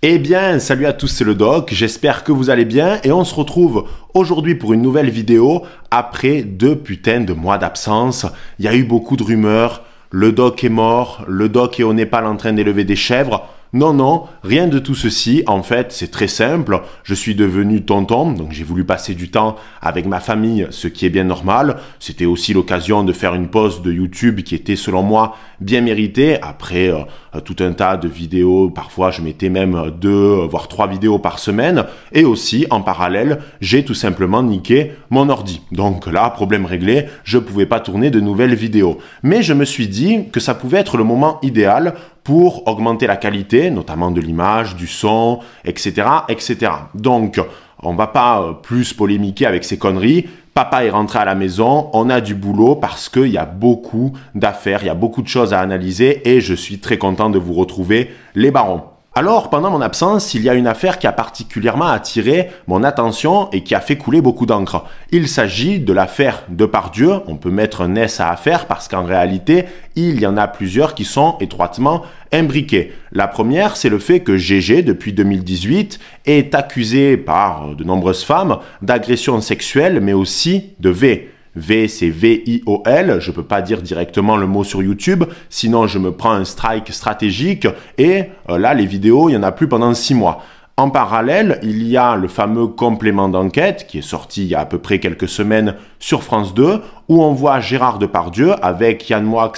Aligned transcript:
Eh 0.00 0.20
bien, 0.20 0.60
salut 0.60 0.86
à 0.86 0.92
tous, 0.92 1.08
c'est 1.08 1.24
le 1.24 1.34
doc, 1.34 1.70
j'espère 1.72 2.22
que 2.22 2.30
vous 2.30 2.50
allez 2.50 2.64
bien 2.64 3.00
et 3.02 3.10
on 3.10 3.24
se 3.24 3.34
retrouve 3.34 3.88
aujourd'hui 4.14 4.54
pour 4.54 4.72
une 4.72 4.80
nouvelle 4.80 5.10
vidéo 5.10 5.64
après 5.90 6.42
deux 6.42 6.76
putains 6.76 7.22
de 7.22 7.32
mois 7.32 7.58
d'absence. 7.58 8.24
Il 8.60 8.64
y 8.64 8.68
a 8.68 8.76
eu 8.76 8.84
beaucoup 8.84 9.16
de 9.16 9.24
rumeurs, 9.24 9.82
le 10.12 10.30
doc 10.30 10.62
est 10.62 10.68
mort, 10.68 11.24
le 11.26 11.48
doc 11.48 11.80
est 11.80 11.82
au 11.82 11.94
Népal 11.94 12.26
en 12.26 12.36
train 12.36 12.52
d'élever 12.52 12.84
des 12.84 12.94
chèvres. 12.94 13.48
Non, 13.74 13.92
non, 13.92 14.24
rien 14.42 14.66
de 14.66 14.78
tout 14.78 14.94
ceci. 14.94 15.42
En 15.46 15.62
fait, 15.62 15.92
c'est 15.92 16.10
très 16.10 16.26
simple. 16.26 16.80
Je 17.02 17.12
suis 17.12 17.34
devenu 17.34 17.84
tonton, 17.84 18.32
donc 18.32 18.52
j'ai 18.52 18.64
voulu 18.64 18.84
passer 18.84 19.14
du 19.14 19.30
temps 19.30 19.56
avec 19.82 20.06
ma 20.06 20.20
famille, 20.20 20.66
ce 20.70 20.88
qui 20.88 21.04
est 21.04 21.10
bien 21.10 21.24
normal. 21.24 21.76
C'était 22.00 22.24
aussi 22.24 22.54
l'occasion 22.54 23.04
de 23.04 23.12
faire 23.12 23.34
une 23.34 23.48
pause 23.48 23.82
de 23.82 23.92
YouTube 23.92 24.40
qui 24.40 24.54
était, 24.54 24.74
selon 24.74 25.02
moi, 25.02 25.36
bien 25.60 25.82
méritée. 25.82 26.40
Après 26.40 26.88
euh, 26.88 27.02
tout 27.44 27.56
un 27.60 27.72
tas 27.72 27.98
de 27.98 28.08
vidéos, 28.08 28.70
parfois 28.70 29.10
je 29.10 29.20
mettais 29.20 29.50
même 29.50 29.92
deux, 30.00 30.46
voire 30.46 30.68
trois 30.68 30.86
vidéos 30.86 31.18
par 31.18 31.38
semaine. 31.38 31.84
Et 32.12 32.24
aussi, 32.24 32.66
en 32.70 32.80
parallèle, 32.80 33.40
j'ai 33.60 33.84
tout 33.84 33.92
simplement 33.92 34.42
niqué 34.42 34.92
mon 35.10 35.28
ordi. 35.28 35.60
Donc 35.72 36.06
là, 36.06 36.30
problème 36.30 36.64
réglé, 36.64 37.04
je 37.24 37.36
pouvais 37.36 37.66
pas 37.66 37.80
tourner 37.80 38.08
de 38.10 38.20
nouvelles 38.20 38.54
vidéos. 38.54 38.96
Mais 39.22 39.42
je 39.42 39.52
me 39.52 39.66
suis 39.66 39.88
dit 39.88 40.30
que 40.32 40.40
ça 40.40 40.54
pouvait 40.54 40.78
être 40.78 40.96
le 40.96 41.04
moment 41.04 41.38
idéal 41.42 41.94
pour 42.28 42.68
augmenter 42.68 43.06
la 43.06 43.16
qualité, 43.16 43.70
notamment 43.70 44.10
de 44.10 44.20
l'image, 44.20 44.76
du 44.76 44.86
son, 44.86 45.38
etc., 45.64 46.06
etc. 46.28 46.72
Donc, 46.94 47.40
on 47.82 47.94
va 47.94 48.06
pas 48.06 48.42
euh, 48.42 48.52
plus 48.52 48.92
polémiquer 48.92 49.46
avec 49.46 49.64
ces 49.64 49.78
conneries. 49.78 50.28
Papa 50.52 50.84
est 50.84 50.90
rentré 50.90 51.20
à 51.20 51.24
la 51.24 51.34
maison, 51.34 51.88
on 51.94 52.10
a 52.10 52.20
du 52.20 52.34
boulot 52.34 52.74
parce 52.74 53.08
qu'il 53.08 53.28
y 53.28 53.38
a 53.38 53.46
beaucoup 53.46 54.12
d'affaires, 54.34 54.80
il 54.82 54.88
y 54.88 54.90
a 54.90 54.94
beaucoup 54.94 55.22
de 55.22 55.28
choses 55.28 55.54
à 55.54 55.60
analyser 55.60 56.28
et 56.28 56.42
je 56.42 56.52
suis 56.52 56.80
très 56.80 56.98
content 56.98 57.30
de 57.30 57.38
vous 57.38 57.54
retrouver 57.54 58.10
les 58.34 58.50
barons. 58.50 58.82
Alors, 59.18 59.50
pendant 59.50 59.72
mon 59.72 59.80
absence, 59.80 60.34
il 60.34 60.42
y 60.42 60.48
a 60.48 60.54
une 60.54 60.68
affaire 60.68 61.00
qui 61.00 61.08
a 61.08 61.12
particulièrement 61.12 61.88
attiré 61.88 62.50
mon 62.68 62.84
attention 62.84 63.50
et 63.50 63.64
qui 63.64 63.74
a 63.74 63.80
fait 63.80 63.96
couler 63.96 64.20
beaucoup 64.20 64.46
d'encre. 64.46 64.84
Il 65.10 65.26
s'agit 65.26 65.80
de 65.80 65.92
l'affaire 65.92 66.44
de 66.48 66.64
Pardieu. 66.66 67.14
On 67.26 67.34
peut 67.34 67.50
mettre 67.50 67.80
un 67.80 67.96
S 67.96 68.20
à 68.20 68.30
affaire 68.30 68.66
parce 68.66 68.86
qu'en 68.86 69.02
réalité, 69.02 69.64
il 69.96 70.20
y 70.20 70.26
en 70.28 70.36
a 70.36 70.46
plusieurs 70.46 70.94
qui 70.94 71.04
sont 71.04 71.36
étroitement 71.40 72.04
imbriqués. 72.32 72.92
La 73.10 73.26
première, 73.26 73.76
c'est 73.76 73.88
le 73.88 73.98
fait 73.98 74.20
que 74.20 74.36
GG, 74.36 74.84
depuis 74.84 75.12
2018, 75.12 75.98
est 76.26 76.54
accusé 76.54 77.16
par 77.16 77.74
de 77.74 77.82
nombreuses 77.82 78.22
femmes 78.22 78.58
d'agression 78.82 79.40
sexuelle, 79.40 80.00
mais 80.00 80.12
aussi 80.12 80.74
de 80.78 80.90
V. 80.90 81.28
V, 81.58 81.88
c'est 81.88 82.08
V-I-O-L. 82.08 83.18
Je 83.20 83.30
peux 83.30 83.42
pas 83.42 83.62
dire 83.62 83.82
directement 83.82 84.36
le 84.36 84.46
mot 84.46 84.64
sur 84.64 84.82
YouTube, 84.82 85.24
sinon 85.50 85.86
je 85.86 85.98
me 85.98 86.12
prends 86.12 86.32
un 86.32 86.44
strike 86.44 86.92
stratégique. 86.92 87.66
Et 87.98 88.24
euh, 88.48 88.58
là, 88.58 88.74
les 88.74 88.86
vidéos, 88.86 89.28
il 89.28 89.32
y 89.32 89.36
en 89.36 89.42
a 89.42 89.52
plus 89.52 89.68
pendant 89.68 89.92
six 89.94 90.14
mois. 90.14 90.42
En 90.78 90.90
parallèle, 90.90 91.58
il 91.64 91.82
y 91.88 91.96
a 91.96 92.14
le 92.14 92.28
fameux 92.28 92.68
complément 92.68 93.28
d'enquête 93.28 93.86
qui 93.88 93.98
est 93.98 94.02
sorti 94.02 94.44
il 94.44 94.48
y 94.48 94.54
a 94.54 94.60
à 94.60 94.64
peu 94.64 94.78
près 94.78 95.00
quelques 95.00 95.28
semaines 95.28 95.74
sur 95.98 96.22
France 96.22 96.54
2, 96.54 96.80
où 97.08 97.20
on 97.20 97.32
voit 97.32 97.58
Gérard 97.58 97.98
Depardieu 97.98 98.52
avec 98.64 99.10
Yann 99.10 99.24
Moix 99.24 99.52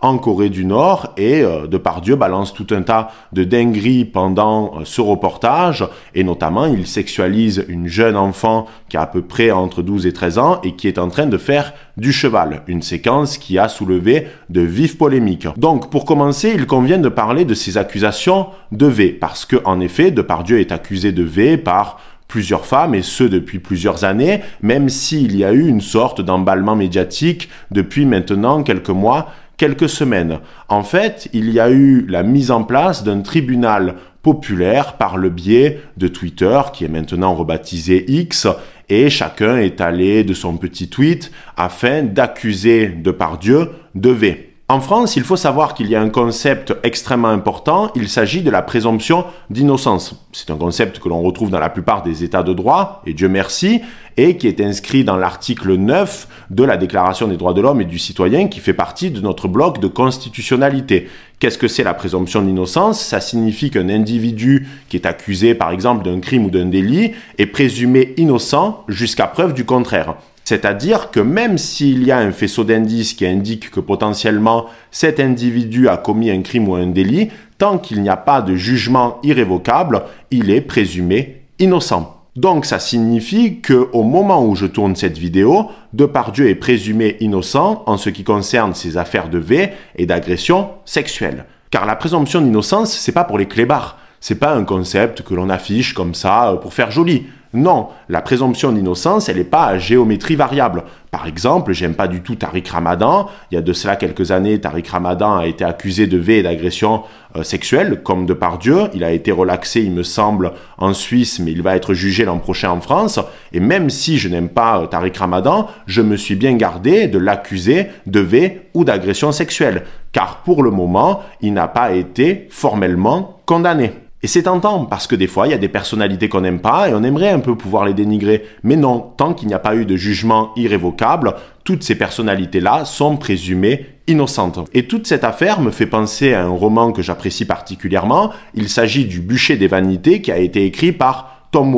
en 0.00 0.18
Corée 0.18 0.50
du 0.50 0.64
Nord 0.64 1.12
et 1.16 1.42
euh, 1.42 1.66
Depardieu 1.66 2.16
balance 2.16 2.52
tout 2.52 2.66
un 2.70 2.82
tas 2.82 3.10
de 3.32 3.44
dingueries 3.44 4.04
pendant 4.04 4.74
euh, 4.74 4.80
ce 4.84 5.00
reportage. 5.00 5.86
Et 6.14 6.24
notamment 6.24 6.66
il 6.66 6.86
sexualise 6.86 7.64
une 7.68 7.86
jeune 7.86 8.16
enfant 8.16 8.66
qui 8.88 8.96
a 8.96 9.02
à 9.02 9.06
peu 9.06 9.22
près 9.22 9.50
entre 9.50 9.82
12 9.82 10.06
et 10.06 10.12
13 10.12 10.38
ans 10.38 10.60
et 10.62 10.74
qui 10.74 10.88
est 10.88 10.98
en 10.98 11.08
train 11.08 11.26
de 11.26 11.38
faire 11.38 11.72
du 11.96 12.12
cheval, 12.12 12.62
une 12.66 12.82
séquence 12.82 13.38
qui 13.38 13.58
a 13.58 13.68
soulevé 13.68 14.28
de 14.50 14.60
vives 14.60 14.96
polémiques. 14.96 15.48
Donc 15.56 15.90
pour 15.90 16.04
commencer, 16.04 16.52
il 16.54 16.66
convient 16.66 16.98
de 16.98 17.08
parler 17.08 17.44
de 17.44 17.54
ces 17.54 17.78
accusations 17.78 18.48
de 18.72 18.86
V. 18.86 19.08
Parce 19.08 19.44
que 19.44 19.56
en 19.64 19.80
effet, 19.80 20.10
Depardieu 20.10 20.60
est 20.60 20.72
accusé 20.72 21.12
de 21.12 21.22
V 21.22 21.56
par 21.56 21.98
plusieurs 22.28 22.66
femmes, 22.66 22.94
et 22.94 23.02
ce 23.02 23.24
depuis 23.24 23.58
plusieurs 23.58 24.04
années, 24.04 24.42
même 24.60 24.88
s'il 24.88 25.36
y 25.36 25.44
a 25.44 25.52
eu 25.52 25.66
une 25.66 25.80
sorte 25.80 26.20
d'emballement 26.20 26.74
médiatique 26.74 27.48
depuis 27.70 28.04
maintenant 28.04 28.62
quelques 28.62 28.90
mois 28.90 29.28
quelques 29.56 29.88
semaines. 29.88 30.40
En 30.68 30.82
fait, 30.82 31.28
il 31.32 31.50
y 31.50 31.60
a 31.60 31.70
eu 31.70 32.06
la 32.08 32.22
mise 32.22 32.50
en 32.50 32.64
place 32.64 33.04
d'un 33.04 33.20
tribunal 33.20 33.94
populaire 34.22 34.94
par 34.94 35.16
le 35.16 35.30
biais 35.30 35.80
de 35.96 36.08
Twitter, 36.08 36.60
qui 36.72 36.84
est 36.84 36.88
maintenant 36.88 37.34
rebaptisé 37.34 38.04
X, 38.08 38.48
et 38.88 39.10
chacun 39.10 39.58
est 39.58 39.80
allé 39.80 40.24
de 40.24 40.34
son 40.34 40.56
petit 40.56 40.88
tweet 40.88 41.30
afin 41.56 42.02
d'accuser 42.02 42.88
Depardieu 42.88 43.70
de 43.94 44.10
V. 44.10 44.55
En 44.68 44.80
France, 44.80 45.14
il 45.14 45.22
faut 45.22 45.36
savoir 45.36 45.74
qu'il 45.74 45.86
y 45.86 45.94
a 45.94 46.00
un 46.00 46.08
concept 46.08 46.74
extrêmement 46.82 47.28
important, 47.28 47.92
il 47.94 48.08
s'agit 48.08 48.42
de 48.42 48.50
la 48.50 48.62
présomption 48.62 49.24
d'innocence. 49.48 50.26
C'est 50.32 50.50
un 50.50 50.56
concept 50.56 50.98
que 50.98 51.08
l'on 51.08 51.22
retrouve 51.22 51.50
dans 51.50 51.60
la 51.60 51.68
plupart 51.68 52.02
des 52.02 52.24
États 52.24 52.42
de 52.42 52.52
droit, 52.52 53.00
et 53.06 53.14
Dieu 53.14 53.28
merci, 53.28 53.80
et 54.16 54.36
qui 54.36 54.48
est 54.48 54.60
inscrit 54.60 55.04
dans 55.04 55.16
l'article 55.16 55.76
9 55.76 56.26
de 56.50 56.64
la 56.64 56.76
Déclaration 56.76 57.28
des 57.28 57.36
droits 57.36 57.54
de 57.54 57.60
l'homme 57.60 57.80
et 57.80 57.84
du 57.84 58.00
citoyen, 58.00 58.48
qui 58.48 58.58
fait 58.58 58.74
partie 58.74 59.12
de 59.12 59.20
notre 59.20 59.46
bloc 59.46 59.78
de 59.78 59.86
constitutionnalité. 59.86 61.08
Qu'est-ce 61.38 61.58
que 61.58 61.68
c'est 61.68 61.84
la 61.84 61.94
présomption 61.94 62.42
d'innocence? 62.42 63.00
Ça 63.00 63.20
signifie 63.20 63.70
qu'un 63.70 63.88
individu 63.88 64.66
qui 64.88 64.96
est 64.96 65.06
accusé 65.06 65.54
par 65.54 65.70
exemple 65.70 66.04
d'un 66.04 66.18
crime 66.18 66.44
ou 66.44 66.50
d'un 66.50 66.66
délit 66.66 67.12
est 67.38 67.46
présumé 67.46 68.14
innocent 68.16 68.82
jusqu'à 68.88 69.28
preuve 69.28 69.54
du 69.54 69.64
contraire. 69.64 70.16
C'est-à-dire 70.46 71.10
que 71.10 71.18
même 71.18 71.58
s'il 71.58 72.04
y 72.04 72.12
a 72.12 72.18
un 72.18 72.30
faisceau 72.30 72.62
d'indices 72.62 73.14
qui 73.14 73.26
indique 73.26 73.68
que 73.68 73.80
potentiellement 73.80 74.66
cet 74.92 75.18
individu 75.18 75.88
a 75.88 75.96
commis 75.96 76.30
un 76.30 76.40
crime 76.40 76.68
ou 76.68 76.76
un 76.76 76.86
délit, 76.86 77.30
tant 77.58 77.78
qu'il 77.78 78.00
n'y 78.00 78.08
a 78.08 78.16
pas 78.16 78.42
de 78.42 78.54
jugement 78.54 79.18
irrévocable, 79.24 80.04
il 80.30 80.52
est 80.52 80.60
présumé 80.60 81.42
innocent. 81.58 82.22
Donc 82.36 82.64
ça 82.64 82.78
signifie 82.78 83.60
que 83.60 83.88
au 83.92 84.04
moment 84.04 84.46
où 84.46 84.54
je 84.54 84.66
tourne 84.66 84.94
cette 84.94 85.18
vidéo, 85.18 85.68
Depardieu 85.92 86.48
est 86.48 86.54
présumé 86.54 87.16
innocent 87.18 87.82
en 87.86 87.96
ce 87.96 88.08
qui 88.08 88.22
concerne 88.22 88.72
ses 88.72 88.98
affaires 88.98 89.28
de 89.28 89.38
V 89.38 89.70
et 89.96 90.06
d'agression 90.06 90.68
sexuelle. 90.84 91.46
Car 91.72 91.86
la 91.86 91.96
présomption 91.96 92.40
d'innocence, 92.40 92.92
c'est 92.92 93.10
pas 93.10 93.24
pour 93.24 93.38
les 93.38 93.46
clébards. 93.46 93.98
C'est 94.20 94.38
pas 94.38 94.54
un 94.54 94.62
concept 94.62 95.22
que 95.22 95.34
l'on 95.34 95.50
affiche 95.50 95.92
comme 95.92 96.14
ça 96.14 96.52
euh, 96.52 96.56
pour 96.56 96.72
faire 96.72 96.92
joli. 96.92 97.26
Non, 97.56 97.88
la 98.10 98.20
présomption 98.20 98.70
d'innocence, 98.70 99.30
elle 99.30 99.38
n'est 99.38 99.44
pas 99.44 99.64
à 99.64 99.78
géométrie 99.78 100.36
variable. 100.36 100.84
Par 101.10 101.26
exemple, 101.26 101.72
j'aime 101.72 101.94
pas 101.94 102.06
du 102.06 102.20
tout 102.20 102.34
Tariq 102.34 102.68
Ramadan. 102.70 103.30
Il 103.50 103.54
y 103.54 103.58
a 103.58 103.62
de 103.62 103.72
cela 103.72 103.96
quelques 103.96 104.30
années, 104.30 104.60
Tariq 104.60 104.86
Ramadan 104.90 105.38
a 105.38 105.46
été 105.46 105.64
accusé 105.64 106.06
de 106.06 106.18
V 106.18 106.40
et 106.40 106.42
d'agression 106.42 107.04
euh, 107.34 107.42
sexuelle, 107.42 108.02
comme 108.02 108.26
de 108.26 108.34
par 108.34 108.58
Dieu. 108.58 108.88
Il 108.92 109.04
a 109.04 109.10
été 109.12 109.32
relaxé, 109.32 109.80
il 109.80 109.92
me 109.92 110.02
semble, 110.02 110.52
en 110.76 110.92
Suisse, 110.92 111.38
mais 111.38 111.52
il 111.52 111.62
va 111.62 111.76
être 111.76 111.94
jugé 111.94 112.26
l'an 112.26 112.36
prochain 112.36 112.70
en 112.70 112.82
France. 112.82 113.20
Et 113.54 113.60
même 113.60 113.88
si 113.88 114.18
je 114.18 114.28
n'aime 114.28 114.50
pas 114.50 114.82
euh, 114.82 114.86
Tariq 114.86 115.18
Ramadan, 115.18 115.68
je 115.86 116.02
me 116.02 116.16
suis 116.18 116.36
bien 116.36 116.56
gardé 116.56 117.06
de 117.06 117.18
l'accuser 117.18 117.86
de 118.04 118.20
V 118.20 118.68
ou 118.74 118.84
d'agression 118.84 119.32
sexuelle. 119.32 119.84
Car 120.12 120.42
pour 120.42 120.62
le 120.62 120.70
moment, 120.70 121.22
il 121.40 121.54
n'a 121.54 121.68
pas 121.68 121.92
été 121.92 122.48
formellement 122.50 123.40
condamné. 123.46 123.92
Et 124.22 124.28
c'est 124.28 124.44
tentant, 124.44 124.86
parce 124.86 125.06
que 125.06 125.14
des 125.14 125.26
fois, 125.26 125.46
il 125.46 125.50
y 125.50 125.54
a 125.54 125.58
des 125.58 125.68
personnalités 125.68 126.28
qu'on 126.28 126.40
n'aime 126.40 126.60
pas 126.60 126.88
et 126.88 126.94
on 126.94 127.02
aimerait 127.02 127.30
un 127.30 127.38
peu 127.38 127.54
pouvoir 127.54 127.84
les 127.84 127.94
dénigrer. 127.94 128.44
Mais 128.62 128.76
non, 128.76 129.12
tant 129.16 129.34
qu'il 129.34 129.48
n'y 129.48 129.54
a 129.54 129.58
pas 129.58 129.76
eu 129.76 129.84
de 129.84 129.96
jugement 129.96 130.52
irrévocable, 130.56 131.34
toutes 131.64 131.82
ces 131.82 131.96
personnalités-là 131.96 132.86
sont 132.86 133.16
présumées 133.18 133.86
innocentes. 134.06 134.60
Et 134.72 134.86
toute 134.86 135.06
cette 135.06 135.24
affaire 135.24 135.60
me 135.60 135.70
fait 135.70 135.86
penser 135.86 136.32
à 136.32 136.44
un 136.44 136.48
roman 136.48 136.92
que 136.92 137.02
j'apprécie 137.02 137.44
particulièrement. 137.44 138.32
Il 138.54 138.68
s'agit 138.68 139.04
du 139.04 139.20
Bûcher 139.20 139.56
des 139.56 139.68
Vanités 139.68 140.22
qui 140.22 140.32
a 140.32 140.38
été 140.38 140.64
écrit 140.64 140.92
par 140.92 141.35
Tom. 141.56 141.74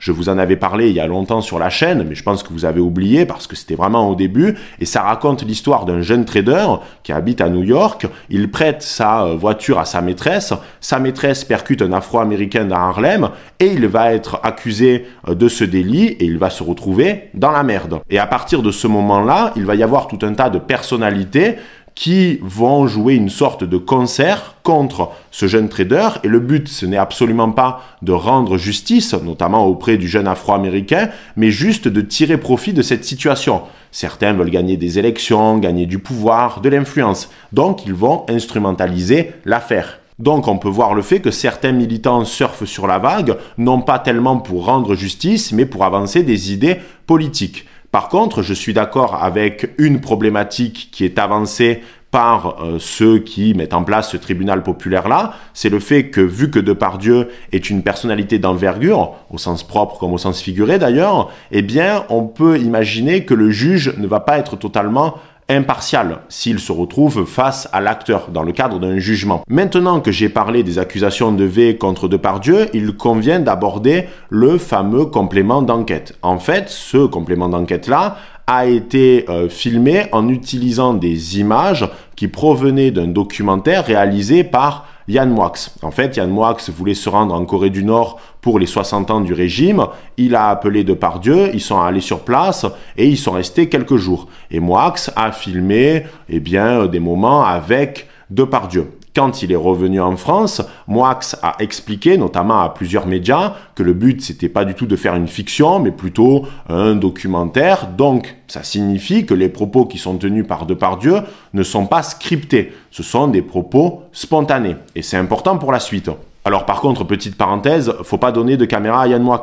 Je 0.00 0.10
vous 0.10 0.28
en 0.28 0.36
avais 0.36 0.56
parlé 0.56 0.88
il 0.88 0.96
y 0.96 1.00
a 1.00 1.06
longtemps 1.06 1.42
sur 1.42 1.60
la 1.60 1.70
chaîne, 1.70 2.04
mais 2.08 2.16
je 2.16 2.24
pense 2.24 2.42
que 2.42 2.52
vous 2.52 2.64
avez 2.64 2.80
oublié 2.80 3.24
parce 3.24 3.46
que 3.46 3.54
c'était 3.54 3.76
vraiment 3.76 4.08
au 4.08 4.16
début. 4.16 4.56
Et 4.80 4.84
ça 4.84 5.02
raconte 5.02 5.44
l'histoire 5.44 5.84
d'un 5.84 6.00
jeune 6.00 6.24
trader 6.24 6.66
qui 7.04 7.12
habite 7.12 7.40
à 7.40 7.48
New 7.48 7.62
York. 7.62 8.06
Il 8.30 8.50
prête 8.50 8.82
sa 8.82 9.22
euh, 9.22 9.36
voiture 9.36 9.78
à 9.78 9.84
sa 9.84 10.00
maîtresse. 10.00 10.52
Sa 10.80 10.98
maîtresse 10.98 11.44
percute 11.44 11.82
un 11.82 11.92
Afro-Américain 11.92 12.64
dans 12.64 12.76
Harlem 12.76 13.30
et 13.60 13.66
il 13.66 13.86
va 13.86 14.12
être 14.12 14.40
accusé 14.42 15.06
euh, 15.28 15.34
de 15.36 15.46
ce 15.48 15.62
délit 15.62 16.06
et 16.06 16.24
il 16.24 16.38
va 16.38 16.50
se 16.50 16.64
retrouver 16.64 17.30
dans 17.34 17.52
la 17.52 17.62
merde. 17.62 18.00
Et 18.10 18.18
à 18.18 18.26
partir 18.26 18.62
de 18.62 18.72
ce 18.72 18.88
moment-là, 18.88 19.52
il 19.54 19.66
va 19.66 19.76
y 19.76 19.84
avoir 19.84 20.08
tout 20.08 20.18
un 20.22 20.34
tas 20.34 20.50
de 20.50 20.58
personnalités 20.58 21.56
qui 21.94 22.38
vont 22.42 22.86
jouer 22.86 23.14
une 23.14 23.28
sorte 23.28 23.64
de 23.64 23.76
concert 23.76 24.56
contre 24.62 25.10
ce 25.30 25.46
jeune 25.46 25.68
trader. 25.68 26.08
Et 26.24 26.28
le 26.28 26.40
but, 26.40 26.68
ce 26.68 26.86
n'est 26.86 26.96
absolument 26.96 27.50
pas 27.50 27.82
de 28.02 28.12
rendre 28.12 28.56
justice, 28.56 29.14
notamment 29.14 29.66
auprès 29.66 29.96
du 29.96 30.08
jeune 30.08 30.28
afro-américain, 30.28 31.10
mais 31.36 31.50
juste 31.50 31.88
de 31.88 32.00
tirer 32.00 32.38
profit 32.38 32.72
de 32.72 32.82
cette 32.82 33.04
situation. 33.04 33.62
Certains 33.90 34.32
veulent 34.32 34.50
gagner 34.50 34.76
des 34.76 34.98
élections, 34.98 35.58
gagner 35.58 35.86
du 35.86 35.98
pouvoir, 35.98 36.60
de 36.60 36.68
l'influence. 36.68 37.30
Donc, 37.52 37.84
ils 37.84 37.94
vont 37.94 38.24
instrumentaliser 38.28 39.32
l'affaire. 39.44 39.98
Donc 40.18 40.46
on 40.46 40.58
peut 40.58 40.68
voir 40.68 40.94
le 40.94 41.02
fait 41.02 41.20
que 41.20 41.30
certains 41.32 41.72
militants 41.72 42.24
surfent 42.24 42.64
sur 42.64 42.86
la 42.86 42.98
vague, 42.98 43.36
non 43.58 43.80
pas 43.80 43.98
tellement 43.98 44.36
pour 44.36 44.66
rendre 44.66 44.94
justice, 44.94 45.52
mais 45.52 45.66
pour 45.66 45.84
avancer 45.84 46.22
des 46.22 46.52
idées 46.52 46.76
politiques. 47.06 47.66
Par 47.92 48.08
contre, 48.08 48.40
je 48.40 48.54
suis 48.54 48.72
d'accord 48.72 49.22
avec 49.22 49.74
une 49.76 50.00
problématique 50.00 50.88
qui 50.92 51.04
est 51.04 51.18
avancée 51.18 51.82
par 52.10 52.62
euh, 52.62 52.78
ceux 52.78 53.18
qui 53.18 53.52
mettent 53.52 53.74
en 53.74 53.84
place 53.84 54.10
ce 54.10 54.16
tribunal 54.16 54.62
populaire-là, 54.62 55.34
c'est 55.52 55.68
le 55.68 55.78
fait 55.78 56.08
que 56.08 56.22
vu 56.22 56.50
que 56.50 56.58
Depardieu 56.58 57.28
est 57.52 57.68
une 57.68 57.82
personnalité 57.82 58.38
d'envergure, 58.38 59.14
au 59.30 59.36
sens 59.36 59.62
propre 59.62 59.98
comme 59.98 60.12
au 60.12 60.18
sens 60.18 60.40
figuré 60.40 60.78
d'ailleurs, 60.78 61.30
eh 61.50 61.60
bien 61.60 62.04
on 62.08 62.24
peut 62.24 62.58
imaginer 62.58 63.26
que 63.26 63.34
le 63.34 63.50
juge 63.50 63.94
ne 63.98 64.06
va 64.06 64.20
pas 64.20 64.38
être 64.38 64.56
totalement 64.56 65.14
impartial 65.52 66.20
s'il 66.28 66.58
se 66.58 66.72
retrouve 66.72 67.24
face 67.24 67.68
à 67.72 67.80
l'acteur 67.80 68.28
dans 68.30 68.42
le 68.42 68.52
cadre 68.52 68.78
d'un 68.78 68.98
jugement. 68.98 69.42
Maintenant 69.48 70.00
que 70.00 70.10
j'ai 70.10 70.28
parlé 70.28 70.62
des 70.62 70.78
accusations 70.78 71.32
de 71.32 71.44
V 71.44 71.76
contre 71.76 72.08
Depardieu, 72.08 72.68
il 72.72 72.96
convient 72.96 73.40
d'aborder 73.40 74.06
le 74.30 74.58
fameux 74.58 75.06
complément 75.06 75.62
d'enquête. 75.62 76.16
En 76.22 76.38
fait, 76.38 76.68
ce 76.68 77.06
complément 77.06 77.48
d'enquête-là 77.48 78.16
a 78.46 78.66
été 78.66 79.24
euh, 79.28 79.48
filmé 79.48 80.06
en 80.12 80.28
utilisant 80.28 80.94
des 80.94 81.38
images 81.38 81.88
qui 82.16 82.28
provenaient 82.28 82.90
d'un 82.90 83.08
documentaire 83.08 83.84
réalisé 83.84 84.44
par 84.44 84.86
Yann 85.08 85.30
Moix. 85.30 85.52
En 85.82 85.90
fait, 85.90 86.16
Yann 86.16 86.30
Moix 86.30 86.56
voulait 86.68 86.94
se 86.94 87.08
rendre 87.08 87.34
en 87.34 87.44
Corée 87.44 87.70
du 87.70 87.84
Nord 87.84 88.20
pour 88.40 88.58
les 88.58 88.66
60 88.66 89.10
ans 89.10 89.20
du 89.20 89.32
régime. 89.32 89.86
Il 90.16 90.34
a 90.34 90.48
appelé 90.48 90.84
Depardieu, 90.84 91.50
ils 91.54 91.60
sont 91.60 91.80
allés 91.80 92.00
sur 92.00 92.20
place 92.20 92.66
et 92.96 93.06
ils 93.06 93.18
sont 93.18 93.32
restés 93.32 93.68
quelques 93.68 93.96
jours. 93.96 94.28
Et 94.50 94.60
Moix 94.60 94.94
a 95.16 95.32
filmé 95.32 96.04
eh 96.28 96.40
bien, 96.40 96.86
des 96.86 97.00
moments 97.00 97.44
avec 97.44 98.08
Depardieu. 98.30 98.90
Quand 99.14 99.42
il 99.42 99.52
est 99.52 99.56
revenu 99.56 100.00
en 100.00 100.16
France, 100.16 100.62
Moix 100.86 101.18
a 101.42 101.56
expliqué, 101.58 102.16
notamment 102.16 102.60
à 102.60 102.70
plusieurs 102.70 103.06
médias, 103.06 103.54
que 103.74 103.82
le 103.82 103.92
but 103.92 104.22
c'était 104.22 104.48
pas 104.48 104.64
du 104.64 104.74
tout 104.74 104.86
de 104.86 104.96
faire 104.96 105.14
une 105.14 105.28
fiction, 105.28 105.80
mais 105.80 105.90
plutôt 105.90 106.46
un 106.70 106.94
documentaire. 106.94 107.88
Donc, 107.88 108.36
ça 108.48 108.62
signifie 108.62 109.26
que 109.26 109.34
les 109.34 109.50
propos 109.50 109.84
qui 109.84 109.98
sont 109.98 110.16
tenus 110.16 110.46
par 110.46 110.64
Depardieu 110.64 111.16
ne 111.52 111.62
sont 111.62 111.86
pas 111.86 112.02
scriptés. 112.02 112.72
Ce 112.90 113.02
sont 113.02 113.28
des 113.28 113.42
propos 113.42 114.02
spontanés. 114.12 114.76
Et 114.94 115.02
c'est 115.02 115.18
important 115.18 115.58
pour 115.58 115.72
la 115.72 115.80
suite. 115.80 116.10
Alors, 116.46 116.64
par 116.64 116.80
contre, 116.80 117.04
petite 117.04 117.36
parenthèse, 117.36 117.92
faut 118.04 118.18
pas 118.18 118.32
donner 118.32 118.56
de 118.56 118.64
caméra 118.64 119.02
à 119.02 119.06
Yann 119.08 119.22
Moix. 119.22 119.42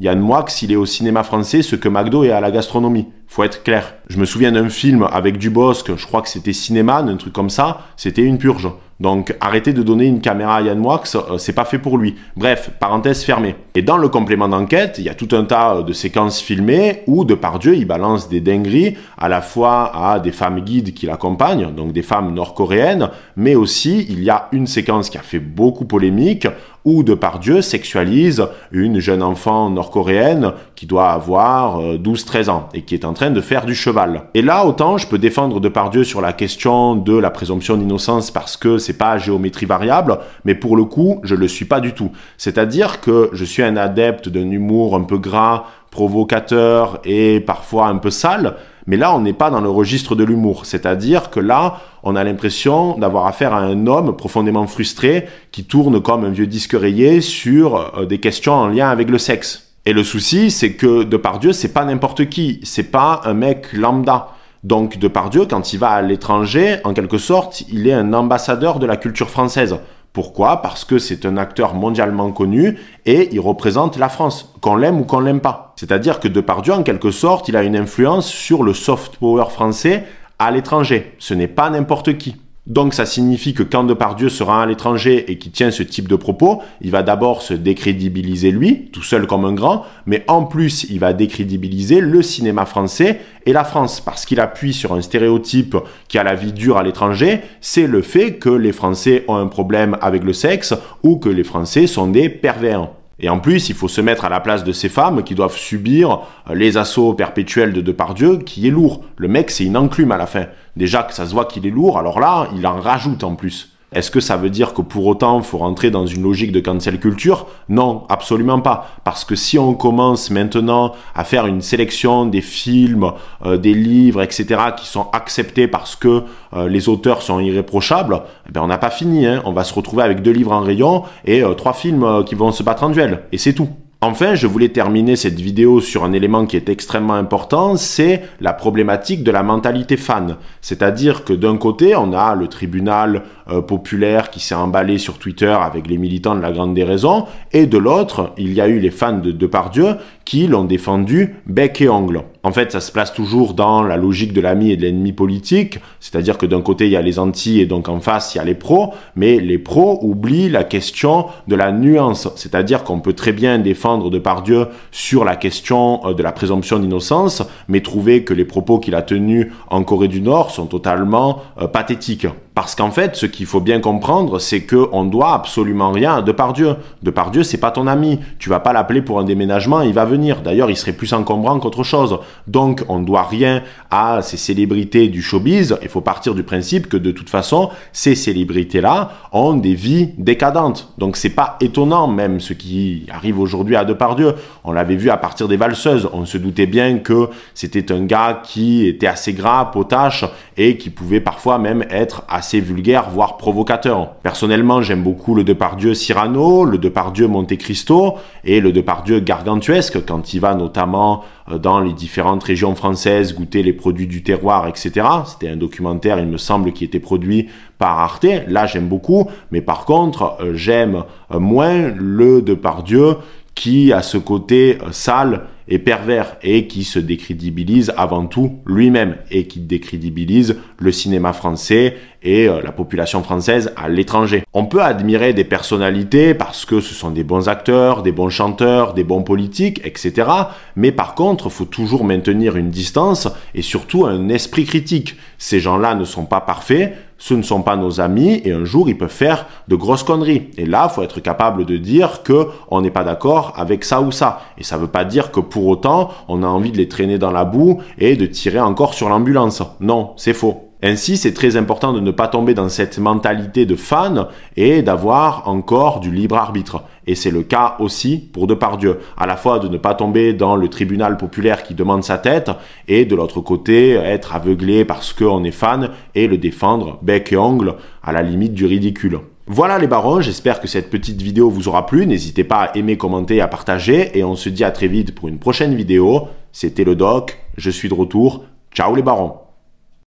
Yann 0.00 0.18
Moix, 0.18 0.46
il 0.62 0.72
est 0.72 0.76
au 0.76 0.86
cinéma 0.86 1.24
français 1.24 1.60
ce 1.60 1.76
que 1.76 1.90
McDo 1.90 2.24
est 2.24 2.30
à 2.30 2.40
la 2.40 2.50
gastronomie. 2.50 3.06
Faut 3.28 3.44
être 3.44 3.62
clair. 3.62 3.96
Je 4.08 4.18
me 4.18 4.24
souviens 4.24 4.50
d'un 4.50 4.70
film 4.70 5.06
avec 5.12 5.36
Dubosc, 5.36 5.94
je 5.94 6.06
crois 6.06 6.22
que 6.22 6.28
c'était 6.30 6.54
Cinéma, 6.54 7.00
un 7.00 7.16
truc 7.16 7.34
comme 7.34 7.50
ça, 7.50 7.82
c'était 7.98 8.22
une 8.22 8.38
purge. 8.38 8.70
Donc 9.00 9.34
arrêtez 9.40 9.72
de 9.72 9.82
donner 9.82 10.04
une 10.04 10.20
caméra 10.20 10.56
à 10.56 10.60
Yann 10.60 10.78
Moix, 10.78 11.02
euh, 11.14 11.38
c'est 11.38 11.54
pas 11.54 11.64
fait 11.64 11.78
pour 11.78 11.96
lui. 11.96 12.16
Bref, 12.36 12.70
parenthèse 12.78 13.24
fermée. 13.24 13.56
Et 13.74 13.82
dans 13.82 13.96
le 13.96 14.08
complément 14.08 14.48
d'enquête, 14.48 14.96
il 14.98 15.04
y 15.04 15.08
a 15.08 15.14
tout 15.14 15.28
un 15.32 15.44
tas 15.44 15.76
euh, 15.76 15.82
de 15.82 15.92
séquences 15.94 16.40
filmées 16.40 17.02
où 17.06 17.24
Depardieu 17.24 17.74
il 17.74 17.86
balance 17.86 18.28
des 18.28 18.40
dingueries 18.40 18.96
à 19.16 19.28
la 19.28 19.40
fois 19.40 19.90
à 19.94 20.20
des 20.20 20.32
femmes 20.32 20.60
guides 20.60 20.92
qui 20.92 21.06
l'accompagnent, 21.06 21.74
donc 21.74 21.92
des 21.92 22.02
femmes 22.02 22.34
nord-coréennes, 22.34 23.08
mais 23.36 23.54
aussi 23.54 24.06
il 24.10 24.22
y 24.22 24.28
a 24.28 24.48
une 24.52 24.66
séquence 24.66 25.08
qui 25.08 25.16
a 25.16 25.22
fait 25.22 25.38
beaucoup 25.38 25.86
polémique 25.86 26.46
où 26.84 27.02
Depardieu 27.02 27.60
sexualise 27.60 28.46
une 28.72 29.00
jeune 29.00 29.22
enfant 29.22 29.68
nord-coréenne 29.70 30.52
qui 30.74 30.86
doit 30.86 31.10
avoir 31.10 31.80
12-13 31.80 32.48
euh, 32.48 32.52
ans 32.52 32.68
et 32.72 32.82
qui 32.82 32.94
est 32.94 33.04
en 33.04 33.12
train 33.12 33.30
de 33.30 33.40
faire 33.40 33.66
du 33.66 33.74
cheval. 33.74 34.22
Et 34.34 34.42
là, 34.42 34.64
autant 34.66 34.96
je 34.96 35.06
peux 35.06 35.18
défendre 35.18 35.60
Depardieu 35.60 36.04
sur 36.04 36.20
la 36.20 36.32
question 36.32 36.96
de 36.96 37.16
la 37.16 37.30
présomption 37.30 37.76
d'innocence 37.76 38.30
parce 38.30 38.56
que 38.56 38.78
c'est 38.78 38.89
pas 38.92 39.18
géométrie 39.18 39.66
variable, 39.66 40.18
mais 40.44 40.54
pour 40.54 40.76
le 40.76 40.84
coup, 40.84 41.20
je 41.22 41.34
le 41.34 41.48
suis 41.48 41.64
pas 41.64 41.80
du 41.80 41.92
tout. 41.92 42.12
C'est-à-dire 42.36 43.00
que 43.00 43.30
je 43.32 43.44
suis 43.44 43.62
un 43.62 43.76
adepte 43.76 44.28
d'un 44.28 44.50
humour 44.50 44.96
un 44.96 45.02
peu 45.02 45.18
gras, 45.18 45.64
provocateur 45.90 47.00
et 47.04 47.40
parfois 47.40 47.88
un 47.88 47.96
peu 47.96 48.10
sale, 48.10 48.56
mais 48.86 48.96
là, 48.96 49.14
on 49.14 49.20
n'est 49.20 49.32
pas 49.32 49.50
dans 49.50 49.60
le 49.60 49.70
registre 49.70 50.14
de 50.14 50.24
l'humour. 50.24 50.66
C'est-à-dire 50.66 51.30
que 51.30 51.40
là, 51.40 51.78
on 52.02 52.16
a 52.16 52.24
l'impression 52.24 52.96
d'avoir 52.98 53.26
affaire 53.26 53.54
à 53.54 53.60
un 53.60 53.86
homme 53.86 54.16
profondément 54.16 54.66
frustré 54.66 55.28
qui 55.52 55.64
tourne 55.64 56.00
comme 56.00 56.24
un 56.24 56.30
vieux 56.30 56.46
disque 56.46 56.72
rayé 56.72 57.20
sur 57.20 57.98
euh, 57.98 58.06
des 58.06 58.18
questions 58.18 58.54
en 58.54 58.68
lien 58.68 58.88
avec 58.88 59.10
le 59.10 59.18
sexe. 59.18 59.74
Et 59.86 59.92
le 59.92 60.04
souci, 60.04 60.50
c'est 60.50 60.72
que 60.72 61.04
Depardieu, 61.04 61.52
c'est 61.52 61.72
pas 61.72 61.84
n'importe 61.84 62.28
qui. 62.28 62.60
C'est 62.64 62.90
pas 62.90 63.20
un 63.24 63.34
mec 63.34 63.72
lambda. 63.72 64.28
Donc 64.62 64.98
Depardieu, 64.98 65.46
quand 65.46 65.72
il 65.72 65.78
va 65.78 65.90
à 65.90 66.02
l'étranger, 66.02 66.78
en 66.84 66.92
quelque 66.92 67.18
sorte, 67.18 67.62
il 67.72 67.88
est 67.88 67.92
un 67.92 68.12
ambassadeur 68.12 68.78
de 68.78 68.86
la 68.86 68.96
culture 68.96 69.30
française. 69.30 69.78
Pourquoi? 70.12 70.60
Parce 70.60 70.84
que 70.84 70.98
c'est 70.98 71.24
un 71.24 71.36
acteur 71.36 71.74
mondialement 71.74 72.32
connu 72.32 72.78
et 73.06 73.28
il 73.32 73.40
représente 73.40 73.96
la 73.96 74.08
France, 74.08 74.52
qu'on 74.60 74.76
l'aime 74.76 75.00
ou 75.00 75.04
qu'on 75.04 75.20
l'aime 75.20 75.40
pas. 75.40 75.72
C'est-à-dire 75.76 76.18
que 76.18 76.28
Depardieu, 76.28 76.74
en 76.74 76.82
quelque 76.82 77.10
sorte, 77.10 77.48
il 77.48 77.56
a 77.56 77.62
une 77.62 77.76
influence 77.76 78.26
sur 78.26 78.62
le 78.62 78.74
soft 78.74 79.16
power 79.16 79.46
français 79.50 80.04
à 80.38 80.50
l'étranger. 80.50 81.14
Ce 81.18 81.32
n'est 81.32 81.48
pas 81.48 81.70
n'importe 81.70 82.18
qui. 82.18 82.36
Donc 82.70 82.94
ça 82.94 83.04
signifie 83.04 83.52
que 83.52 83.64
quand 83.64 83.82
Depardieu 83.82 84.28
sera 84.28 84.62
à 84.62 84.66
l'étranger 84.66 85.28
et 85.28 85.38
qu'il 85.38 85.50
tient 85.50 85.72
ce 85.72 85.82
type 85.82 86.06
de 86.06 86.14
propos, 86.14 86.62
il 86.80 86.92
va 86.92 87.02
d'abord 87.02 87.42
se 87.42 87.52
décrédibiliser 87.52 88.52
lui, 88.52 88.90
tout 88.92 89.02
seul 89.02 89.26
comme 89.26 89.44
un 89.44 89.54
grand, 89.54 89.84
mais 90.06 90.22
en 90.28 90.44
plus 90.44 90.86
il 90.88 91.00
va 91.00 91.12
décrédibiliser 91.12 92.00
le 92.00 92.22
cinéma 92.22 92.66
français 92.66 93.22
et 93.44 93.52
la 93.52 93.64
France, 93.64 94.00
parce 94.00 94.24
qu'il 94.24 94.38
appuie 94.38 94.72
sur 94.72 94.92
un 94.92 95.02
stéréotype 95.02 95.76
qui 96.06 96.16
a 96.16 96.22
la 96.22 96.36
vie 96.36 96.52
dure 96.52 96.76
à 96.76 96.84
l'étranger, 96.84 97.40
c'est 97.60 97.88
le 97.88 98.02
fait 98.02 98.34
que 98.34 98.50
les 98.50 98.70
Français 98.70 99.24
ont 99.26 99.34
un 99.34 99.48
problème 99.48 99.96
avec 100.00 100.22
le 100.22 100.32
sexe 100.32 100.72
ou 101.02 101.16
que 101.16 101.28
les 101.28 101.42
Français 101.42 101.88
sont 101.88 102.06
des 102.06 102.28
pervers. 102.28 102.86
Et 103.20 103.28
en 103.28 103.38
plus, 103.38 103.68
il 103.68 103.74
faut 103.74 103.88
se 103.88 104.00
mettre 104.00 104.24
à 104.24 104.28
la 104.28 104.40
place 104.40 104.64
de 104.64 104.72
ces 104.72 104.88
femmes 104.88 105.22
qui 105.22 105.34
doivent 105.34 105.56
subir 105.56 106.20
euh, 106.48 106.54
les 106.54 106.76
assauts 106.76 107.14
perpétuels 107.14 107.72
de 107.72 107.80
Depardieu, 107.80 108.38
qui 108.38 108.66
est 108.66 108.70
lourd. 108.70 109.04
Le 109.16 109.28
mec, 109.28 109.50
c'est 109.50 109.64
une 109.64 109.76
enclume 109.76 110.12
à 110.12 110.16
la 110.16 110.26
fin. 110.26 110.46
Déjà 110.76 111.02
que 111.02 111.12
ça 111.12 111.26
se 111.26 111.32
voit 111.32 111.44
qu'il 111.44 111.66
est 111.66 111.70
lourd, 111.70 111.98
alors 111.98 112.20
là, 112.20 112.48
il 112.56 112.66
en 112.66 112.80
rajoute 112.80 113.22
en 113.24 113.34
plus. 113.34 113.72
Est-ce 113.92 114.12
que 114.12 114.20
ça 114.20 114.36
veut 114.36 114.50
dire 114.50 114.72
que 114.72 114.82
pour 114.82 115.06
autant, 115.06 115.38
il 115.38 115.44
faut 115.44 115.58
rentrer 115.58 115.90
dans 115.90 116.06
une 116.06 116.22
logique 116.22 116.52
de 116.52 116.60
cancel 116.60 117.00
culture? 117.00 117.46
Non, 117.68 118.04
absolument 118.08 118.60
pas. 118.60 118.86
Parce 119.02 119.24
que 119.24 119.34
si 119.34 119.58
on 119.58 119.74
commence 119.74 120.30
maintenant 120.30 120.92
à 121.14 121.24
faire 121.24 121.46
une 121.46 121.60
sélection 121.60 122.24
des 122.26 122.40
films, 122.40 123.12
euh, 123.44 123.56
des 123.56 123.74
livres, 123.74 124.22
etc., 124.22 124.60
qui 124.76 124.86
sont 124.86 125.08
acceptés 125.12 125.66
parce 125.66 125.96
que 125.96 126.22
euh, 126.54 126.68
les 126.68 126.88
auteurs 126.88 127.22
sont 127.22 127.40
irréprochables, 127.40 128.22
eh 128.48 128.52
ben 128.52 128.62
on 128.62 128.68
n'a 128.68 128.78
pas 128.78 128.90
fini. 128.90 129.26
Hein. 129.26 129.42
On 129.44 129.52
va 129.52 129.64
se 129.64 129.74
retrouver 129.74 130.04
avec 130.04 130.22
deux 130.22 130.30
livres 130.30 130.52
en 130.52 130.60
rayon 130.60 131.02
et 131.24 131.42
euh, 131.42 131.54
trois 131.54 131.72
films 131.72 132.24
qui 132.24 132.36
vont 132.36 132.52
se 132.52 132.62
battre 132.62 132.84
en 132.84 132.90
duel. 132.90 133.24
Et 133.32 133.38
c'est 133.38 133.54
tout. 133.54 133.70
Enfin, 134.02 134.34
je 134.34 134.46
voulais 134.46 134.70
terminer 134.70 135.14
cette 135.14 135.38
vidéo 135.38 135.82
sur 135.82 136.04
un 136.04 136.14
élément 136.14 136.46
qui 136.46 136.56
est 136.56 136.70
extrêmement 136.70 137.16
important, 137.16 137.76
c'est 137.76 138.22
la 138.40 138.54
problématique 138.54 139.22
de 139.22 139.30
la 139.30 139.42
mentalité 139.42 139.98
fan. 139.98 140.38
C'est-à-dire 140.62 141.22
que 141.22 141.34
d'un 141.34 141.58
côté, 141.58 141.94
on 141.94 142.14
a 142.14 142.34
le 142.34 142.48
tribunal 142.48 143.24
euh, 143.50 143.60
populaire 143.60 144.30
qui 144.30 144.40
s'est 144.40 144.54
emballé 144.54 144.96
sur 144.96 145.18
Twitter 145.18 145.54
avec 145.54 145.86
les 145.86 145.98
militants 145.98 146.34
de 146.34 146.40
la 146.40 146.50
Grande 146.50 146.72
Déraison, 146.72 147.26
et 147.52 147.66
de 147.66 147.76
l'autre, 147.76 148.32
il 148.38 148.54
y 148.54 148.62
a 148.62 148.68
eu 148.68 148.78
les 148.78 148.90
fans 148.90 149.18
de 149.18 149.32
Depardieu 149.32 149.96
qui 150.24 150.46
l'ont 150.46 150.64
défendu 150.64 151.36
bec 151.44 151.82
et 151.82 151.90
ongle. 151.90 152.22
En 152.42 152.52
fait, 152.52 152.72
ça 152.72 152.80
se 152.80 152.90
place 152.90 153.12
toujours 153.12 153.52
dans 153.52 153.82
la 153.82 153.98
logique 153.98 154.32
de 154.32 154.40
l'ami 154.40 154.70
et 154.70 154.76
de 154.76 154.82
l'ennemi 154.82 155.12
politique, 155.12 155.78
c'est-à-dire 156.00 156.38
que 156.38 156.46
d'un 156.46 156.62
côté, 156.62 156.86
il 156.86 156.92
y 156.92 156.96
a 156.96 157.02
les 157.02 157.18
anti 157.18 157.60
et 157.60 157.66
donc 157.66 157.88
en 157.88 158.00
face, 158.00 158.34
il 158.34 158.38
y 158.38 158.40
a 158.40 158.44
les 158.44 158.54
pros, 158.54 158.94
mais 159.14 159.40
les 159.40 159.58
pros 159.58 159.98
oublient 160.02 160.48
la 160.48 160.64
question 160.64 161.26
de 161.48 161.54
la 161.54 161.70
nuance, 161.70 162.28
c'est-à-dire 162.36 162.82
qu'on 162.82 163.00
peut 163.00 163.12
très 163.12 163.32
bien 163.32 163.58
défendre 163.58 164.10
Depardieu 164.10 164.68
sur 164.90 165.24
la 165.24 165.36
question 165.36 166.00
euh, 166.06 166.14
de 166.14 166.22
la 166.22 166.32
présomption 166.32 166.78
d'innocence, 166.78 167.42
mais 167.68 167.80
trouver 167.80 168.24
que 168.24 168.32
les 168.32 168.46
propos 168.46 168.78
qu'il 168.78 168.94
a 168.94 169.02
tenus 169.02 169.48
en 169.68 169.82
Corée 169.84 170.08
du 170.08 170.22
Nord 170.22 170.50
sont 170.50 170.66
totalement 170.66 171.42
euh, 171.60 171.66
pathétiques. 171.66 172.26
Parce 172.52 172.74
qu'en 172.74 172.90
fait, 172.90 173.14
ce 173.14 173.26
qu'il 173.26 173.46
faut 173.46 173.60
bien 173.60 173.78
comprendre, 173.78 174.40
c'est 174.40 174.62
que 174.62 174.88
on 174.90 175.04
doit 175.04 175.34
absolument 175.34 175.92
rien 175.92 176.16
à 176.16 176.22
Depardieu. 176.22 176.74
Depardieu, 177.00 177.44
c'est 177.44 177.58
pas 177.58 177.70
ton 177.70 177.86
ami. 177.86 178.18
Tu 178.40 178.48
vas 178.48 178.58
pas 178.58 178.72
l'appeler 178.72 179.02
pour 179.02 179.20
un 179.20 179.24
déménagement, 179.24 179.82
il 179.82 179.92
va 179.92 180.04
venir. 180.04 180.40
D'ailleurs, 180.42 180.68
il 180.68 180.76
serait 180.76 180.92
plus 180.92 181.12
encombrant 181.12 181.60
qu'autre 181.60 181.84
chose. 181.84 182.18
Donc, 182.48 182.82
on 182.88 182.98
doit 182.98 183.22
rien 183.22 183.62
à 183.92 184.20
ces 184.22 184.36
célébrités 184.36 185.08
du 185.08 185.22
showbiz. 185.22 185.78
Il 185.82 185.88
faut 185.88 186.00
partir 186.00 186.34
du 186.34 186.42
principe 186.42 186.88
que 186.88 186.96
de 186.96 187.12
toute 187.12 187.30
façon, 187.30 187.70
ces 187.92 188.16
célébrités-là 188.16 189.12
ont 189.30 189.54
des 189.54 189.74
vies 189.74 190.10
décadentes. 190.18 190.92
Donc, 190.98 191.16
c'est 191.16 191.30
pas 191.30 191.56
étonnant 191.60 192.08
même 192.08 192.40
ce 192.40 192.52
qui 192.52 193.06
arrive 193.12 193.38
aujourd'hui 193.38 193.76
à 193.76 193.84
Depardieu. 193.84 194.34
On 194.64 194.72
l'avait 194.72 194.96
vu 194.96 195.10
à 195.10 195.16
partir 195.18 195.46
des 195.46 195.56
valseuses. 195.56 196.08
On 196.12 196.26
se 196.26 196.36
doutait 196.36 196.66
bien 196.66 196.98
que 196.98 197.28
c'était 197.54 197.92
un 197.92 198.04
gars 198.04 198.42
qui 198.42 198.88
était 198.88 199.06
assez 199.06 199.34
gras, 199.34 199.66
potache 199.66 200.24
et 200.56 200.76
qui 200.76 200.90
pouvait 200.90 201.20
parfois 201.20 201.58
même 201.58 201.84
être 201.90 202.24
assez 202.28 202.39
vulgaire, 202.60 203.10
voire 203.10 203.36
provocateur. 203.36 204.14
Personnellement, 204.22 204.82
j'aime 204.82 205.02
beaucoup 205.02 205.34
le 205.34 205.44
Depardieu 205.44 205.94
Cyrano, 205.94 206.64
le 206.64 206.78
Depardieu 206.78 207.28
Monte 207.28 207.56
Cristo 207.56 208.14
et 208.44 208.60
le 208.60 208.72
Depardieu 208.72 209.20
gargantuesque 209.20 210.04
quand 210.06 210.34
il 210.34 210.40
va 210.40 210.54
notamment 210.54 211.22
euh, 211.50 211.58
dans 211.58 211.80
les 211.80 211.92
différentes 211.92 212.42
régions 212.42 212.74
françaises 212.74 213.34
goûter 213.34 213.62
les 213.62 213.72
produits 213.72 214.06
du 214.06 214.22
terroir, 214.22 214.68
etc. 214.68 215.06
C'était 215.26 215.48
un 215.48 215.56
documentaire, 215.56 216.18
il 216.18 216.26
me 216.26 216.38
semble, 216.38 216.72
qui 216.72 216.84
était 216.84 217.00
produit 217.00 217.48
par 217.78 217.98
Arte. 217.98 218.26
Là, 218.48 218.66
j'aime 218.66 218.88
beaucoup, 218.88 219.28
mais 219.50 219.60
par 219.60 219.84
contre, 219.84 220.36
euh, 220.40 220.52
j'aime 220.54 221.04
euh, 221.32 221.38
moins 221.38 221.92
le 221.96 222.42
Depardieu 222.42 223.16
qui 223.54 223.92
a 223.92 224.00
ce 224.02 224.16
côté 224.16 224.78
sale 224.90 225.42
pervers 225.78 226.36
et 226.42 226.66
qui 226.66 226.84
se 226.84 226.98
décrédibilise 226.98 227.92
avant 227.96 228.26
tout 228.26 228.58
lui-même 228.66 229.16
et 229.30 229.46
qui 229.46 229.60
décrédibilise 229.60 230.56
le 230.78 230.92
cinéma 230.92 231.32
français 231.32 231.96
et 232.22 232.48
euh, 232.48 232.60
la 232.62 232.72
population 232.72 233.22
française 233.22 233.72
à 233.76 233.88
l'étranger. 233.88 234.42
On 234.52 234.66
peut 234.66 234.82
admirer 234.82 235.32
des 235.32 235.44
personnalités 235.44 236.34
parce 236.34 236.64
que 236.64 236.80
ce 236.80 236.94
sont 236.94 237.10
des 237.10 237.24
bons 237.24 237.48
acteurs, 237.48 238.02
des 238.02 238.12
bons 238.12 238.28
chanteurs, 238.28 238.94
des 238.94 239.04
bons 239.04 239.22
politiques, 239.22 239.80
etc. 239.84 240.28
Mais 240.76 240.92
par 240.92 241.14
contre, 241.14 241.48
faut 241.48 241.64
toujours 241.64 242.04
maintenir 242.04 242.56
une 242.56 242.70
distance 242.70 243.28
et 243.54 243.62
surtout 243.62 244.06
un 244.06 244.28
esprit 244.28 244.64
critique. 244.64 245.16
Ces 245.38 245.60
gens-là 245.60 245.94
ne 245.94 246.04
sont 246.04 246.26
pas 246.26 246.40
parfaits, 246.40 246.94
ce 247.20 247.34
ne 247.34 247.42
sont 247.42 247.62
pas 247.62 247.76
nos 247.76 248.00
amis 248.00 248.40
et 248.44 248.50
un 248.50 248.64
jour 248.64 248.88
ils 248.88 248.98
peuvent 248.98 249.08
faire 249.08 249.46
de 249.68 249.76
grosses 249.76 250.02
conneries. 250.02 250.50
Et 250.56 250.66
là, 250.66 250.88
faut 250.88 251.02
être 251.02 251.20
capable 251.20 251.66
de 251.66 251.76
dire 251.76 252.24
que 252.24 252.48
on 252.70 252.80
n'est 252.80 252.90
pas 252.90 253.04
d'accord 253.04 253.52
avec 253.56 253.84
ça 253.84 254.00
ou 254.00 254.10
ça. 254.10 254.40
Et 254.58 254.64
ça 254.64 254.78
veut 254.78 254.88
pas 254.88 255.04
dire 255.04 255.30
que 255.30 255.38
pour 255.38 255.66
autant 255.66 256.10
on 256.26 256.42
a 256.42 256.46
envie 256.48 256.72
de 256.72 256.78
les 256.78 256.88
traîner 256.88 257.18
dans 257.18 257.30
la 257.30 257.44
boue 257.44 257.80
et 257.98 258.16
de 258.16 258.26
tirer 258.26 258.58
encore 258.58 258.94
sur 258.94 259.08
l'ambulance. 259.08 259.62
Non, 259.80 260.14
c'est 260.16 260.34
faux. 260.34 260.69
Ainsi, 260.82 261.18
c'est 261.18 261.34
très 261.34 261.56
important 261.56 261.92
de 261.92 262.00
ne 262.00 262.10
pas 262.10 262.26
tomber 262.26 262.54
dans 262.54 262.70
cette 262.70 262.98
mentalité 262.98 263.66
de 263.66 263.76
fan 263.76 264.28
et 264.56 264.80
d'avoir 264.80 265.46
encore 265.46 266.00
du 266.00 266.10
libre 266.10 266.36
arbitre. 266.36 266.82
Et 267.06 267.14
c'est 267.14 267.30
le 267.30 267.42
cas 267.42 267.76
aussi 267.80 268.16
pour 268.16 268.46
Depardieu. 268.46 269.00
À 269.18 269.26
la 269.26 269.36
fois 269.36 269.58
de 269.58 269.68
ne 269.68 269.76
pas 269.76 269.94
tomber 269.94 270.32
dans 270.32 270.56
le 270.56 270.68
tribunal 270.68 271.18
populaire 271.18 271.64
qui 271.64 271.74
demande 271.74 272.02
sa 272.02 272.16
tête 272.16 272.50
et 272.88 273.04
de 273.04 273.14
l'autre 273.14 273.42
côté 273.42 273.92
être 273.92 274.34
aveuglé 274.34 274.86
parce 274.86 275.12
qu'on 275.12 275.44
est 275.44 275.50
fan 275.50 275.90
et 276.14 276.26
le 276.26 276.38
défendre 276.38 276.98
bec 277.02 277.30
et 277.32 277.36
ongle 277.36 277.74
à 278.02 278.12
la 278.12 278.22
limite 278.22 278.54
du 278.54 278.64
ridicule. 278.64 279.20
Voilà 279.46 279.78
les 279.78 279.88
barons, 279.88 280.20
j'espère 280.20 280.60
que 280.60 280.68
cette 280.68 280.88
petite 280.88 281.20
vidéo 281.20 281.50
vous 281.50 281.68
aura 281.68 281.84
plu. 281.84 282.06
N'hésitez 282.06 282.44
pas 282.44 282.62
à 282.62 282.76
aimer, 282.76 282.96
commenter, 282.96 283.42
à 283.42 283.48
partager 283.48 284.16
et 284.16 284.24
on 284.24 284.36
se 284.36 284.48
dit 284.48 284.64
à 284.64 284.70
très 284.70 284.86
vite 284.86 285.14
pour 285.14 285.28
une 285.28 285.38
prochaine 285.38 285.74
vidéo. 285.74 286.28
C'était 286.52 286.84
le 286.84 286.94
doc, 286.94 287.38
je 287.58 287.68
suis 287.68 287.88
de 287.88 287.94
retour. 287.94 288.44
Ciao 288.72 288.94
les 288.94 289.02
barons 289.02 289.49